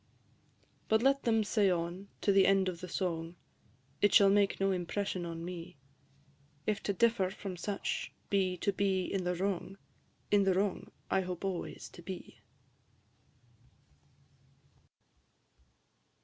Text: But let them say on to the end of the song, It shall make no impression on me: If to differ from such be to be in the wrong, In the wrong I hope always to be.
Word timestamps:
But 0.87 1.03
let 1.03 1.25
them 1.25 1.43
say 1.43 1.69
on 1.69 2.07
to 2.21 2.31
the 2.31 2.47
end 2.47 2.67
of 2.67 2.81
the 2.81 2.87
song, 2.87 3.35
It 4.01 4.11
shall 4.15 4.31
make 4.31 4.59
no 4.59 4.71
impression 4.71 5.27
on 5.27 5.45
me: 5.45 5.77
If 6.65 6.81
to 6.81 6.93
differ 6.93 7.29
from 7.29 7.55
such 7.55 8.11
be 8.31 8.57
to 8.57 8.73
be 8.73 9.03
in 9.05 9.25
the 9.25 9.35
wrong, 9.35 9.77
In 10.31 10.41
the 10.41 10.55
wrong 10.55 10.89
I 11.11 11.21
hope 11.21 11.45
always 11.45 11.87
to 11.89 12.01
be. 12.01 12.39